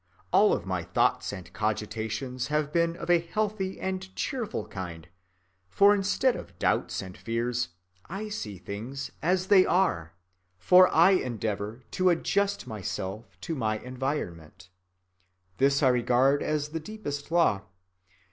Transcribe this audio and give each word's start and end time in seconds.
All 0.33 0.51
of 0.51 0.65
my 0.65 0.81
thoughts 0.81 1.31
and 1.31 1.53
cogitations 1.53 2.47
have 2.47 2.73
been 2.73 2.95
of 2.95 3.07
a 3.11 3.19
healthy 3.19 3.79
and 3.79 4.15
cheerful 4.15 4.65
kind, 4.65 5.07
for 5.69 5.93
instead 5.93 6.35
of 6.35 6.57
doubts 6.57 7.03
and 7.03 7.15
fears 7.15 7.69
I 8.09 8.29
see 8.29 8.57
things 8.57 9.11
as 9.21 9.45
they 9.45 9.63
are, 9.63 10.13
for 10.57 10.87
I 10.91 11.11
endeavor 11.11 11.83
to 11.91 12.09
adjust 12.09 12.65
myself 12.65 13.39
to 13.41 13.53
my 13.53 13.77
environment. 13.77 14.69
This 15.57 15.83
I 15.83 15.89
regard 15.89 16.41
as 16.41 16.69
the 16.69 16.79
deepest 16.79 17.29
law. 17.29 17.61